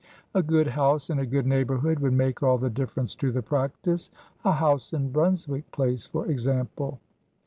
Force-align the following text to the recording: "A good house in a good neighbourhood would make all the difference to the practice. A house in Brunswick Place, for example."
"A 0.33 0.41
good 0.41 0.65
house 0.65 1.11
in 1.11 1.19
a 1.19 1.27
good 1.27 1.45
neighbourhood 1.45 1.99
would 1.99 2.13
make 2.13 2.41
all 2.41 2.57
the 2.57 2.71
difference 2.71 3.13
to 3.13 3.31
the 3.31 3.43
practice. 3.43 4.09
A 4.43 4.51
house 4.51 4.93
in 4.93 5.11
Brunswick 5.11 5.69
Place, 5.71 6.07
for 6.07 6.25
example." 6.25 6.97